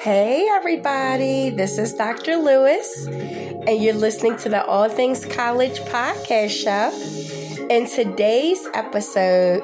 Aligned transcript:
Hey, 0.00 0.46
everybody, 0.52 1.48
this 1.50 1.78
is 1.78 1.94
Dr. 1.94 2.36
Lewis, 2.36 3.06
and 3.06 3.82
you're 3.82 3.94
listening 3.94 4.36
to 4.38 4.48
the 4.48 4.64
All 4.64 4.88
Things 4.88 5.24
College 5.24 5.80
podcast 5.80 6.50
show. 6.50 7.66
In 7.68 7.88
today's 7.88 8.66
episode, 8.74 9.62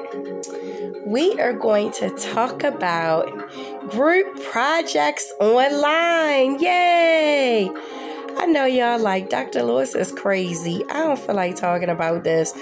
we 1.05 1.39
are 1.39 1.53
going 1.53 1.91
to 1.93 2.09
talk 2.11 2.63
about 2.63 3.27
group 3.89 4.43
projects 4.45 5.31
online. 5.39 6.59
Yay! 6.59 7.69
I 8.37 8.45
know 8.47 8.65
y'all 8.65 8.99
like 8.99 9.29
Dr. 9.29 9.61
Lewis 9.63 9.93
is 9.93 10.11
crazy. 10.11 10.83
I 10.89 11.03
don't 11.03 11.19
feel 11.19 11.35
like 11.35 11.55
talking 11.55 11.89
about 11.89 12.23
this, 12.23 12.53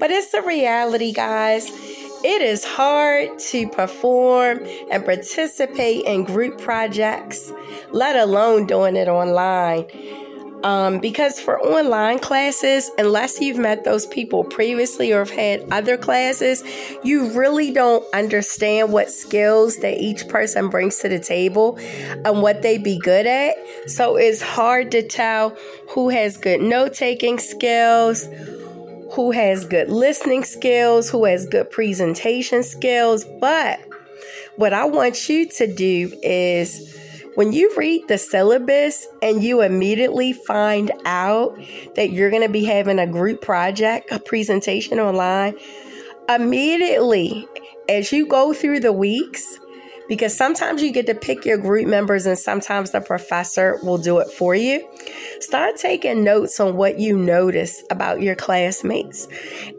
but 0.00 0.10
it's 0.10 0.32
the 0.32 0.42
reality, 0.42 1.12
guys. 1.12 1.70
It 2.24 2.40
is 2.40 2.64
hard 2.64 3.38
to 3.50 3.68
perform 3.68 4.66
and 4.90 5.04
participate 5.04 6.06
in 6.06 6.24
group 6.24 6.58
projects, 6.58 7.52
let 7.90 8.16
alone 8.16 8.66
doing 8.66 8.96
it 8.96 9.08
online. 9.08 9.84
Um, 10.64 10.98
because 10.98 11.38
for 11.38 11.60
online 11.60 12.18
classes, 12.18 12.90
unless 12.96 13.38
you've 13.38 13.58
met 13.58 13.84
those 13.84 14.06
people 14.06 14.42
previously 14.42 15.12
or 15.12 15.18
have 15.18 15.30
had 15.30 15.70
other 15.70 15.98
classes, 15.98 16.64
you 17.04 17.30
really 17.32 17.70
don't 17.70 18.02
understand 18.14 18.90
what 18.90 19.10
skills 19.10 19.76
that 19.80 19.98
each 19.98 20.26
person 20.26 20.70
brings 20.70 21.00
to 21.00 21.10
the 21.10 21.18
table 21.18 21.78
and 22.24 22.40
what 22.40 22.62
they'd 22.62 22.82
be 22.82 22.98
good 22.98 23.26
at. 23.26 23.54
So 23.86 24.16
it's 24.16 24.40
hard 24.40 24.90
to 24.92 25.06
tell 25.06 25.50
who 25.90 26.08
has 26.08 26.38
good 26.38 26.62
note 26.62 26.94
taking 26.94 27.38
skills 27.38 28.26
who 29.14 29.30
has 29.30 29.64
good 29.64 29.88
listening 29.88 30.44
skills, 30.44 31.08
who 31.08 31.24
has 31.24 31.46
good 31.46 31.70
presentation 31.70 32.62
skills. 32.62 33.24
But 33.40 33.80
what 34.56 34.72
I 34.72 34.84
want 34.84 35.28
you 35.28 35.48
to 35.50 35.72
do 35.72 36.12
is 36.22 36.96
when 37.36 37.52
you 37.52 37.72
read 37.76 38.06
the 38.08 38.18
syllabus 38.18 39.06
and 39.22 39.42
you 39.42 39.60
immediately 39.60 40.32
find 40.32 40.92
out 41.04 41.56
that 41.94 42.10
you're 42.10 42.30
going 42.30 42.42
to 42.42 42.48
be 42.48 42.64
having 42.64 42.98
a 42.98 43.06
group 43.06 43.40
project, 43.40 44.10
a 44.10 44.18
presentation 44.18 44.98
online, 44.98 45.54
immediately 46.28 47.46
as 47.88 48.12
you 48.12 48.26
go 48.26 48.52
through 48.52 48.80
the 48.80 48.92
weeks, 48.92 49.58
because 50.08 50.36
sometimes 50.36 50.82
you 50.82 50.92
get 50.92 51.06
to 51.06 51.14
pick 51.14 51.44
your 51.44 51.58
group 51.58 51.86
members 51.86 52.26
and 52.26 52.38
sometimes 52.38 52.90
the 52.90 53.00
professor 53.00 53.78
will 53.82 53.98
do 53.98 54.18
it 54.18 54.28
for 54.30 54.54
you. 54.54 54.86
Start 55.40 55.76
taking 55.76 56.24
notes 56.24 56.60
on 56.60 56.76
what 56.76 56.98
you 56.98 57.16
notice 57.16 57.82
about 57.90 58.20
your 58.20 58.34
classmates 58.34 59.28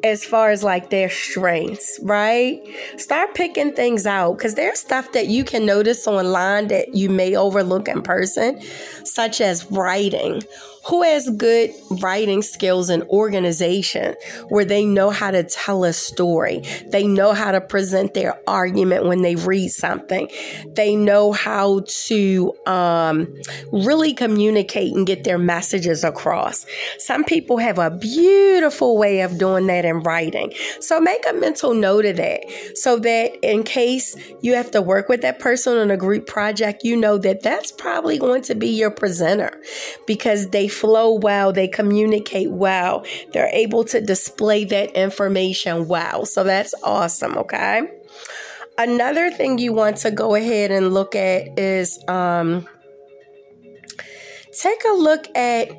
as 0.03 0.25
far 0.25 0.51
as 0.51 0.63
like 0.63 0.89
their 0.89 1.09
strengths, 1.09 1.99
right? 2.03 2.61
Start 2.97 3.35
picking 3.35 3.73
things 3.73 4.05
out 4.05 4.37
because 4.37 4.55
there's 4.55 4.79
stuff 4.79 5.11
that 5.13 5.27
you 5.27 5.43
can 5.43 5.65
notice 5.65 6.07
online 6.07 6.67
that 6.67 6.95
you 6.95 7.09
may 7.09 7.35
overlook 7.35 7.87
in 7.87 8.01
person, 8.01 8.61
such 9.03 9.41
as 9.41 9.69
writing 9.71 10.41
who 10.87 11.01
has 11.01 11.29
good 11.31 11.71
writing 12.01 12.41
skills 12.41 12.89
and 12.89 13.03
organization 13.03 14.15
where 14.49 14.65
they 14.65 14.85
know 14.85 15.09
how 15.09 15.31
to 15.31 15.43
tell 15.43 15.83
a 15.83 15.91
story. 15.91 16.61
They 16.87 17.07
know 17.07 17.33
how 17.33 17.51
to 17.51 17.61
present 17.61 18.13
their 18.13 18.39
argument 18.47 19.05
when 19.05 19.21
they 19.21 19.35
read 19.35 19.69
something. 19.69 20.29
They 20.67 20.95
know 20.95 21.31
how 21.31 21.81
to 21.87 22.53
um, 22.67 23.33
really 23.71 24.13
communicate 24.13 24.93
and 24.93 25.07
get 25.07 25.23
their 25.23 25.39
messages 25.39 26.03
across. 26.03 26.65
Some 26.99 27.23
people 27.23 27.57
have 27.57 27.79
a 27.79 27.89
beautiful 27.89 28.97
way 28.97 29.21
of 29.21 29.39
doing 29.39 29.67
that 29.67 29.85
in 29.85 30.01
writing. 30.01 30.53
So 30.79 30.99
make 30.99 31.25
a 31.27 31.33
mental 31.33 31.73
note 31.73 32.05
of 32.05 32.17
that 32.17 32.45
so 32.75 32.99
that 32.99 33.35
in 33.41 33.63
case 33.63 34.15
you 34.41 34.53
have 34.53 34.69
to 34.71 34.81
work 34.81 35.09
with 35.09 35.21
that 35.21 35.39
person 35.39 35.77
on 35.77 35.89
a 35.89 35.97
group 35.97 36.27
project, 36.27 36.83
you 36.83 36.95
know 36.95 37.17
that 37.17 37.41
that's 37.41 37.71
probably 37.71 38.19
going 38.19 38.43
to 38.43 38.53
be 38.53 38.67
your 38.67 38.91
presenter 38.91 39.59
because 40.05 40.49
they 40.49 40.67
flow 40.75 41.13
well, 41.13 41.53
they 41.53 41.67
communicate 41.67 42.51
well, 42.51 43.05
they're 43.31 43.49
able 43.53 43.83
to 43.85 44.01
display 44.01 44.65
that 44.65 44.91
information 44.91 45.87
well. 45.87 46.25
So 46.25 46.43
that's 46.43 46.73
awesome, 46.83 47.37
okay? 47.37 47.81
Another 48.77 49.31
thing 49.31 49.57
you 49.57 49.73
want 49.73 49.97
to 49.97 50.11
go 50.11 50.35
ahead 50.35 50.71
and 50.71 50.93
look 50.93 51.15
at 51.15 51.57
is 51.57 51.97
um, 52.09 52.67
take 54.51 54.83
a 54.85 54.93
look 54.93 55.25
at 55.35 55.69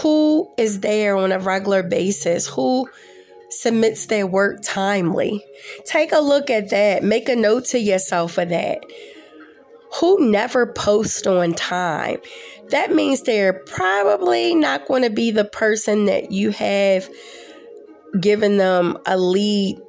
who 0.00 0.50
is 0.56 0.80
there 0.80 1.16
on 1.16 1.32
a 1.32 1.38
regular 1.38 1.82
basis, 1.82 2.46
who 2.46 2.88
submits 3.50 4.06
their 4.06 4.26
work 4.26 4.60
timely. 4.62 5.44
Take 5.84 6.12
a 6.12 6.20
look 6.20 6.48
at 6.48 6.70
that. 6.70 7.02
Make 7.02 7.28
a 7.28 7.36
note 7.36 7.66
to 7.66 7.78
yourself 7.78 8.38
of 8.38 8.48
that 8.48 8.80
who 9.94 10.30
never 10.30 10.66
post 10.66 11.26
on 11.26 11.54
time. 11.54 12.18
That 12.70 12.94
means 12.94 13.22
they're 13.22 13.52
probably 13.52 14.54
not 14.54 14.86
going 14.86 15.02
to 15.02 15.10
be 15.10 15.30
the 15.30 15.44
person 15.44 16.06
that 16.06 16.30
you 16.30 16.50
have 16.50 17.08
given 18.18 18.56
them 18.56 18.98
a 19.06 19.16
lead 19.18 19.80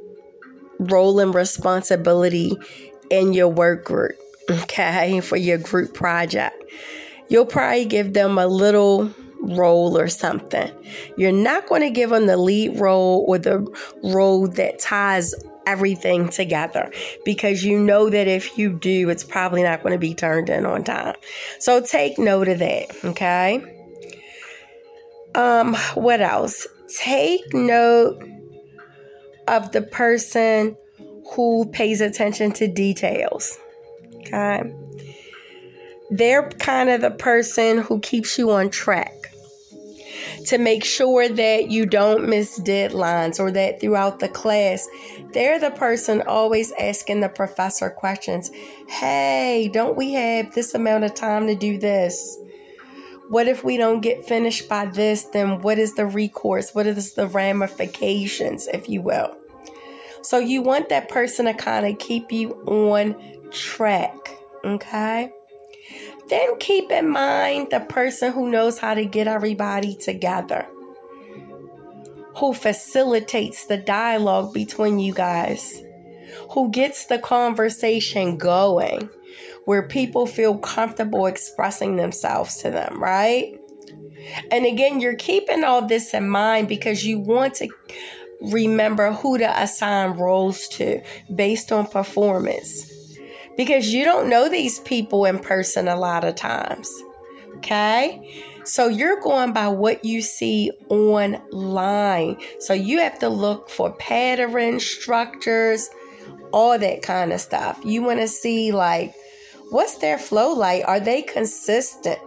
role 0.79 1.19
and 1.19 1.33
responsibility 1.33 2.57
in 3.09 3.33
your 3.33 3.49
work 3.49 3.85
group, 3.85 4.17
okay, 4.49 5.19
for 5.23 5.37
your 5.37 5.57
group 5.57 5.93
project. 5.93 6.63
You'll 7.29 7.45
probably 7.45 7.85
give 7.85 8.13
them 8.13 8.37
a 8.37 8.47
little 8.47 9.13
role 9.41 9.97
or 9.97 10.07
something. 10.07 10.71
You're 11.17 11.31
not 11.31 11.67
going 11.67 11.81
to 11.81 11.89
give 11.89 12.09
them 12.09 12.27
the 12.27 12.37
lead 12.37 12.79
role 12.79 13.25
or 13.27 13.37
the 13.37 13.65
role 14.03 14.47
that 14.49 14.79
ties 14.79 15.33
everything 15.65 16.29
together 16.29 16.91
because 17.25 17.63
you 17.63 17.79
know 17.79 18.09
that 18.09 18.27
if 18.27 18.57
you 18.57 18.71
do, 18.71 19.09
it's 19.09 19.23
probably 19.23 19.63
not 19.63 19.83
going 19.83 19.93
to 19.93 19.99
be 19.99 20.13
turned 20.13 20.49
in 20.49 20.65
on 20.65 20.83
time. 20.83 21.15
So 21.59 21.81
take 21.81 22.17
note 22.17 22.47
of 22.47 22.59
that, 22.59 22.91
okay? 23.03 23.63
Um, 25.35 25.75
what 25.95 26.21
else? 26.21 26.67
Take 26.97 27.53
note 27.53 28.21
of 29.47 29.71
the 29.71 29.81
person 29.81 30.75
who 31.33 31.65
pays 31.71 32.01
attention 32.01 32.51
to 32.53 32.67
details. 32.67 33.57
Okay? 34.17 34.73
They're 36.09 36.49
kind 36.49 36.89
of 36.89 37.01
the 37.01 37.11
person 37.11 37.77
who 37.77 37.99
keeps 37.99 38.37
you 38.37 38.51
on 38.51 38.69
track 38.69 39.30
to 40.47 40.57
make 40.57 40.83
sure 40.83 41.27
that 41.29 41.69
you 41.69 41.85
don't 41.85 42.27
miss 42.27 42.59
deadlines 42.59 43.39
or 43.39 43.51
that 43.51 43.79
throughout 43.79 44.19
the 44.19 44.29
class, 44.29 44.87
they're 45.33 45.59
the 45.59 45.71
person 45.71 46.21
always 46.27 46.71
asking 46.79 47.21
the 47.21 47.29
professor 47.29 47.89
questions. 47.89 48.51
Hey, 48.87 49.69
don't 49.71 49.97
we 49.97 50.13
have 50.13 50.53
this 50.53 50.73
amount 50.73 51.03
of 51.03 51.13
time 51.13 51.47
to 51.47 51.55
do 51.55 51.77
this? 51.77 52.37
What 53.29 53.47
if 53.47 53.63
we 53.63 53.77
don't 53.77 54.01
get 54.01 54.25
finished 54.25 54.67
by 54.67 54.85
this? 54.87 55.23
Then 55.23 55.61
what 55.61 55.79
is 55.79 55.95
the 55.95 56.05
recourse? 56.05 56.75
What 56.75 56.85
is 56.85 57.13
the 57.13 57.27
ramifications, 57.27 58.67
if 58.67 58.89
you 58.89 59.01
will? 59.01 59.37
So 60.21 60.37
you 60.37 60.61
want 60.61 60.89
that 60.89 61.09
person 61.09 61.45
to 61.45 61.53
kind 61.53 61.85
of 61.85 61.97
keep 61.97 62.31
you 62.31 62.51
on 62.67 63.15
track, 63.51 64.37
okay? 64.63 65.31
Then 66.31 66.57
keep 66.59 66.91
in 66.91 67.09
mind 67.09 67.71
the 67.71 67.81
person 67.81 68.31
who 68.31 68.49
knows 68.49 68.79
how 68.79 68.93
to 68.93 69.03
get 69.03 69.27
everybody 69.27 69.95
together, 69.95 70.65
who 72.37 72.53
facilitates 72.53 73.65
the 73.65 73.75
dialogue 73.75 74.53
between 74.53 74.97
you 74.97 75.13
guys, 75.13 75.83
who 76.51 76.71
gets 76.71 77.07
the 77.07 77.19
conversation 77.19 78.37
going, 78.37 79.09
where 79.65 79.85
people 79.85 80.25
feel 80.25 80.57
comfortable 80.57 81.25
expressing 81.25 81.97
themselves 81.97 82.55
to 82.59 82.71
them, 82.71 83.03
right? 83.03 83.59
And 84.51 84.65
again, 84.65 85.01
you're 85.01 85.15
keeping 85.15 85.65
all 85.65 85.85
this 85.85 86.13
in 86.13 86.29
mind 86.29 86.69
because 86.69 87.05
you 87.05 87.19
want 87.19 87.55
to 87.55 87.67
remember 88.41 89.11
who 89.11 89.37
to 89.37 89.61
assign 89.61 90.11
roles 90.11 90.69
to 90.69 91.01
based 91.35 91.73
on 91.73 91.87
performance 91.87 92.90
because 93.57 93.93
you 93.93 94.05
don't 94.05 94.29
know 94.29 94.49
these 94.49 94.79
people 94.79 95.25
in 95.25 95.39
person 95.39 95.87
a 95.87 95.95
lot 95.95 96.23
of 96.23 96.35
times. 96.35 96.89
Okay? 97.57 98.45
So 98.63 98.87
you're 98.87 99.19
going 99.21 99.53
by 99.53 99.69
what 99.69 100.05
you 100.05 100.21
see 100.21 100.71
online. 100.89 102.37
So 102.59 102.73
you 102.73 102.99
have 102.99 103.19
to 103.19 103.29
look 103.29 103.69
for 103.69 103.91
patterns, 103.93 104.85
structures, 104.85 105.89
all 106.51 106.77
that 106.77 107.01
kind 107.01 107.33
of 107.33 107.41
stuff. 107.41 107.79
You 107.83 108.03
want 108.03 108.19
to 108.19 108.27
see 108.27 108.71
like 108.71 109.13
what's 109.69 109.95
their 109.95 110.17
flow 110.17 110.53
like? 110.53 110.83
Are 110.87 110.99
they 110.99 111.21
consistent? 111.21 112.19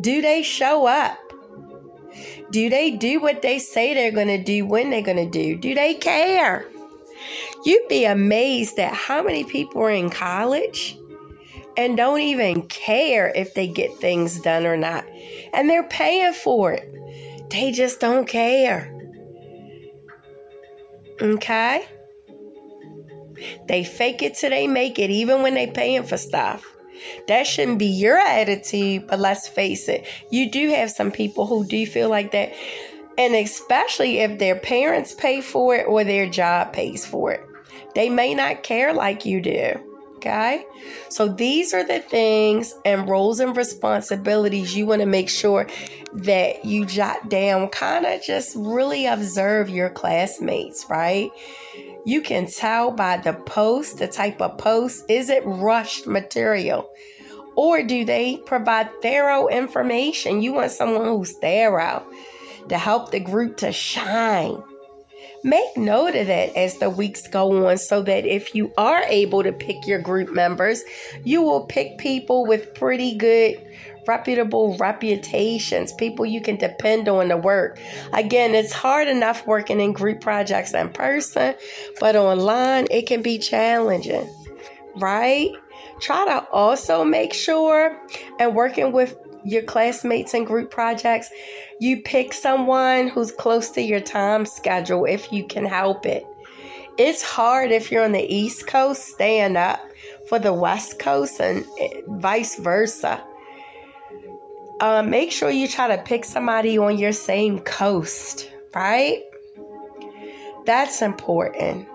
Do 0.00 0.20
they 0.22 0.42
show 0.42 0.86
up? 0.86 1.18
Do 2.50 2.70
they 2.70 2.92
do 2.92 3.20
what 3.20 3.42
they 3.42 3.58
say 3.58 3.94
they're 3.94 4.12
going 4.12 4.28
to 4.28 4.42
do 4.42 4.64
when 4.64 4.90
they're 4.90 5.02
going 5.02 5.16
to 5.16 5.28
do? 5.28 5.56
Do 5.56 5.74
they 5.74 5.94
care? 5.94 6.66
You'd 7.64 7.88
be 7.88 8.04
amazed 8.04 8.78
at 8.78 8.94
how 8.94 9.22
many 9.22 9.44
people 9.44 9.82
are 9.82 9.90
in 9.90 10.10
college 10.10 10.98
and 11.76 11.96
don't 11.96 12.20
even 12.20 12.62
care 12.62 13.32
if 13.34 13.54
they 13.54 13.68
get 13.68 13.96
things 13.98 14.40
done 14.40 14.66
or 14.66 14.76
not. 14.76 15.04
And 15.52 15.70
they're 15.70 15.88
paying 15.88 16.32
for 16.32 16.72
it. 16.72 16.92
They 17.50 17.72
just 17.72 18.00
don't 18.00 18.26
care. 18.26 18.94
Okay? 21.20 21.86
They 23.66 23.84
fake 23.84 24.22
it 24.22 24.34
till 24.34 24.50
they 24.50 24.66
make 24.66 24.98
it, 24.98 25.10
even 25.10 25.42
when 25.42 25.54
they 25.54 25.66
paying 25.66 26.02
for 26.02 26.16
stuff. 26.16 26.64
That 27.28 27.46
shouldn't 27.46 27.78
be 27.78 27.86
your 27.86 28.18
attitude, 28.18 29.06
but 29.06 29.20
let's 29.20 29.46
face 29.46 29.88
it, 29.88 30.04
you 30.30 30.50
do 30.50 30.70
have 30.70 30.90
some 30.90 31.12
people 31.12 31.46
who 31.46 31.64
do 31.64 31.86
feel 31.86 32.08
like 32.08 32.32
that. 32.32 32.52
And 33.16 33.34
especially 33.34 34.18
if 34.18 34.38
their 34.38 34.56
parents 34.56 35.14
pay 35.14 35.40
for 35.40 35.76
it 35.76 35.86
or 35.86 36.04
their 36.04 36.28
job 36.28 36.72
pays 36.72 37.06
for 37.06 37.32
it. 37.32 37.47
They 37.94 38.08
may 38.08 38.34
not 38.34 38.62
care 38.62 38.92
like 38.92 39.24
you 39.24 39.40
do. 39.40 39.80
Okay. 40.16 40.66
So 41.10 41.28
these 41.28 41.72
are 41.72 41.86
the 41.86 42.00
things 42.00 42.74
and 42.84 43.08
roles 43.08 43.38
and 43.38 43.56
responsibilities 43.56 44.76
you 44.76 44.84
want 44.84 45.00
to 45.00 45.06
make 45.06 45.28
sure 45.28 45.68
that 46.12 46.64
you 46.64 46.86
jot 46.86 47.28
down. 47.28 47.68
Kind 47.68 48.04
of 48.04 48.20
just 48.22 48.56
really 48.56 49.06
observe 49.06 49.70
your 49.70 49.90
classmates, 49.90 50.86
right? 50.90 51.30
You 52.04 52.20
can 52.20 52.48
tell 52.48 52.90
by 52.90 53.18
the 53.18 53.32
post, 53.32 53.98
the 53.98 54.08
type 54.08 54.42
of 54.42 54.58
post. 54.58 55.04
Is 55.08 55.30
it 55.30 55.44
rushed 55.44 56.08
material? 56.08 56.90
Or 57.54 57.84
do 57.84 58.04
they 58.04 58.38
provide 58.38 58.90
thorough 59.00 59.46
information? 59.46 60.42
You 60.42 60.52
want 60.54 60.72
someone 60.72 61.04
who's 61.04 61.32
thorough 61.32 62.04
to 62.68 62.76
help 62.76 63.12
the 63.12 63.20
group 63.20 63.56
to 63.58 63.72
shine. 63.72 64.62
Make 65.44 65.76
note 65.76 66.16
of 66.16 66.26
that 66.26 66.56
as 66.56 66.78
the 66.78 66.90
weeks 66.90 67.26
go 67.28 67.68
on 67.68 67.78
so 67.78 68.02
that 68.02 68.26
if 68.26 68.54
you 68.54 68.72
are 68.76 69.02
able 69.04 69.42
to 69.42 69.52
pick 69.52 69.86
your 69.86 70.00
group 70.00 70.32
members, 70.32 70.82
you 71.24 71.42
will 71.42 71.66
pick 71.66 71.98
people 71.98 72.44
with 72.44 72.74
pretty 72.74 73.16
good 73.16 73.64
reputable 74.08 74.76
reputations, 74.78 75.92
people 75.92 76.24
you 76.24 76.40
can 76.40 76.56
depend 76.56 77.08
on 77.08 77.28
to 77.28 77.36
work. 77.36 77.78
Again, 78.14 78.54
it's 78.54 78.72
hard 78.72 79.06
enough 79.06 79.46
working 79.46 79.80
in 79.80 79.92
group 79.92 80.22
projects 80.22 80.72
in 80.72 80.88
person, 80.88 81.54
but 82.00 82.16
online 82.16 82.88
it 82.90 83.06
can 83.06 83.20
be 83.20 83.38
challenging, 83.38 84.26
right? 84.96 85.50
Try 86.00 86.24
to 86.24 86.48
also 86.50 87.04
make 87.04 87.34
sure 87.34 87.96
and 88.40 88.54
working 88.54 88.92
with 88.92 89.14
your 89.44 89.62
classmates 89.62 90.34
and 90.34 90.46
group 90.46 90.70
projects, 90.70 91.30
you 91.80 92.02
pick 92.02 92.32
someone 92.32 93.08
who's 93.08 93.32
close 93.32 93.70
to 93.70 93.82
your 93.82 94.00
time 94.00 94.46
schedule 94.46 95.04
if 95.04 95.32
you 95.32 95.46
can 95.46 95.64
help 95.64 96.06
it. 96.06 96.26
It's 96.98 97.22
hard 97.22 97.70
if 97.70 97.92
you're 97.92 98.04
on 98.04 98.12
the 98.12 98.34
East 98.34 98.66
Coast 98.66 99.06
staying 99.06 99.56
up 99.56 99.80
for 100.28 100.38
the 100.38 100.52
West 100.52 100.98
Coast 100.98 101.40
and 101.40 101.64
eh, 101.78 102.00
vice 102.06 102.56
versa 102.56 103.24
um, 104.80 105.10
make 105.10 105.32
sure 105.32 105.50
you 105.50 105.66
try 105.66 105.94
to 105.94 106.02
pick 106.02 106.24
somebody 106.24 106.78
on 106.78 106.98
your 106.98 107.12
same 107.12 107.58
coast, 107.60 108.50
right? 108.74 109.22
That's 110.66 111.02
important. 111.02 111.88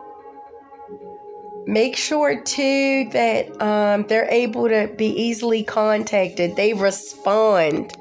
Make 1.65 1.95
sure 1.95 2.41
too 2.41 3.09
that 3.11 3.61
um, 3.61 4.03
they're 4.07 4.29
able 4.29 4.67
to 4.67 4.91
be 4.95 5.07
easily 5.07 5.63
contacted. 5.63 6.55
They 6.55 6.73
respond 6.73 7.95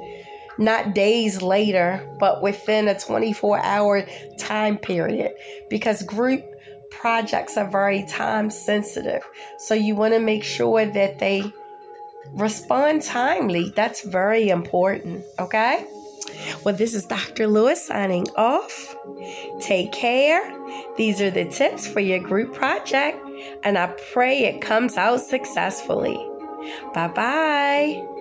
not 0.59 0.95
days 0.95 1.43
later, 1.43 2.07
but 2.19 2.43
within 2.43 2.89
a 2.89 2.99
24 2.99 3.59
hour 3.61 4.07
time 4.39 4.79
period 4.79 5.33
because 5.71 6.03
group 6.03 6.45
projects 6.91 7.57
are 7.57 7.69
very 7.69 8.05
time 8.05 8.51
sensitive. 8.51 9.23
So 9.59 9.75
you 9.75 9.95
want 9.95 10.15
to 10.15 10.21
make 10.21 10.45
sure 10.45 10.85
that 10.85 11.19
they 11.19 11.53
respond 12.33 13.03
timely. 13.03 13.73
That's 13.75 14.03
very 14.03 14.49
important, 14.49 15.25
okay? 15.39 15.87
Well, 16.65 16.75
this 16.75 16.95
is 16.95 17.05
Dr. 17.05 17.47
Lewis 17.47 17.85
signing 17.85 18.27
off. 18.37 18.97
Take 19.61 19.93
care. 19.93 20.43
These 20.97 21.21
are 21.21 21.31
the 21.31 21.45
tips 21.45 21.87
for 21.87 22.01
your 22.01 22.19
group 22.19 22.55
project, 22.55 23.19
and 23.65 23.79
I 23.79 23.89
pray 24.13 24.45
it 24.45 24.61
comes 24.61 24.97
out 24.97 25.21
successfully. 25.21 26.19
Bye 26.95 27.09
bye. 27.09 28.12